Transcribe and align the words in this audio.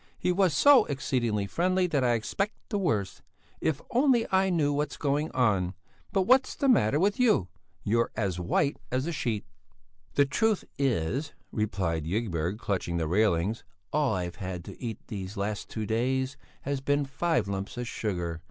He 0.17 0.31
was 0.31 0.55
so 0.55 0.85
exceedingly 0.85 1.45
friendly 1.45 1.85
that 1.85 2.03
I 2.03 2.13
expect 2.13 2.55
the 2.69 2.79
worst. 2.79 3.21
If 3.59 3.83
only 3.91 4.25
I 4.31 4.49
knew 4.49 4.73
what's 4.73 4.97
going 4.97 5.29
on! 5.33 5.75
But 6.11 6.23
what's 6.23 6.55
the 6.55 6.67
matter 6.67 6.99
with 6.99 7.19
you? 7.19 7.49
You're 7.83 8.09
as 8.15 8.39
white 8.39 8.77
as 8.91 9.05
a 9.05 9.11
sheet." 9.11 9.45
"The 10.15 10.25
truth 10.25 10.63
is," 10.79 11.33
replied 11.51 12.07
Ygberg, 12.07 12.57
clutching 12.57 12.97
the 12.97 13.07
railings, 13.07 13.63
"all 13.93 14.15
I've 14.15 14.37
had 14.37 14.65
to 14.65 14.81
eat 14.83 14.97
these 15.05 15.37
last 15.37 15.69
two 15.69 15.85
days 15.85 16.35
has 16.63 16.81
been 16.81 17.05
five 17.05 17.47
lumps 17.47 17.77
of 17.77 17.87
sugar. 17.87 18.39